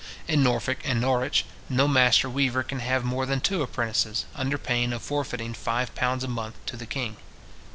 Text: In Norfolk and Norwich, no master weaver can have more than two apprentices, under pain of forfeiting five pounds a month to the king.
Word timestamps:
In 0.27 0.41
Norfolk 0.41 0.79
and 0.83 0.99
Norwich, 0.99 1.45
no 1.69 1.87
master 1.87 2.27
weaver 2.27 2.63
can 2.63 2.79
have 2.79 3.03
more 3.03 3.27
than 3.27 3.39
two 3.39 3.61
apprentices, 3.61 4.25
under 4.35 4.57
pain 4.57 4.93
of 4.93 5.03
forfeiting 5.03 5.53
five 5.53 5.93
pounds 5.93 6.23
a 6.23 6.27
month 6.27 6.55
to 6.65 6.75
the 6.75 6.87
king. 6.87 7.17